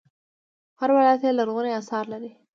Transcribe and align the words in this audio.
هر 0.79 0.89
ولایت 0.95 1.21
یې 1.25 1.31
لرغوني 1.39 1.71
اثار 1.79 2.05
لري 2.13 2.31